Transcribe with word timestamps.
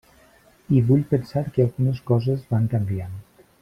I 0.77 0.81
vull 0.87 1.03
pensar 1.11 1.45
que 1.57 1.63
algunes 1.67 2.03
coses 2.11 2.51
van 2.55 2.69
canviant. 2.77 3.19